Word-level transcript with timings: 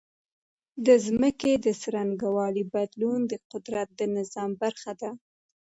د 0.85 0.87
ځمکې 1.05 1.51
د 1.65 1.67
څرنګوالي 1.81 2.63
بدلون 2.73 3.19
د 3.31 3.33
قدرت 3.51 3.87
د 3.99 4.01
نظام 4.17 4.51
برخه 4.63 4.91
ده. 5.01 5.11